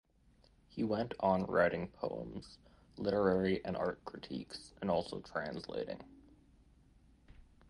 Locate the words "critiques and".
4.03-4.89